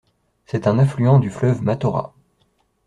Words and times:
C’est 0.47 0.65
un 0.65 0.79
affluent 0.79 1.19
du 1.19 1.29
fleuve 1.29 1.61
Mataura. 1.61 2.15